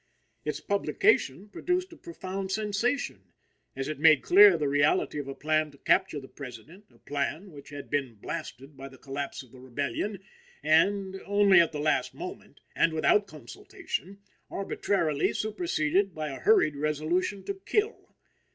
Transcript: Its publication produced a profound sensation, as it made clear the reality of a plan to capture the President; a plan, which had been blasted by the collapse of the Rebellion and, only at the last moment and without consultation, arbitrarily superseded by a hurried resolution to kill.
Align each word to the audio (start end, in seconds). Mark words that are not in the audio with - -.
Its 0.43 0.59
publication 0.59 1.47
produced 1.47 1.93
a 1.93 1.95
profound 1.95 2.51
sensation, 2.51 3.33
as 3.75 3.87
it 3.87 3.99
made 3.99 4.23
clear 4.23 4.57
the 4.57 4.67
reality 4.67 5.19
of 5.19 5.27
a 5.27 5.35
plan 5.35 5.69
to 5.69 5.77
capture 5.77 6.19
the 6.19 6.27
President; 6.27 6.85
a 6.89 6.97
plan, 6.97 7.51
which 7.51 7.69
had 7.69 7.87
been 7.87 8.15
blasted 8.15 8.75
by 8.75 8.87
the 8.89 8.97
collapse 8.97 9.43
of 9.43 9.51
the 9.51 9.59
Rebellion 9.59 10.17
and, 10.63 11.21
only 11.27 11.59
at 11.61 11.71
the 11.71 11.79
last 11.79 12.15
moment 12.15 12.61
and 12.75 12.93
without 12.93 13.27
consultation, 13.27 14.17
arbitrarily 14.49 15.33
superseded 15.33 16.15
by 16.15 16.29
a 16.29 16.39
hurried 16.39 16.75
resolution 16.77 17.43
to 17.43 17.53
kill. 17.53 18.15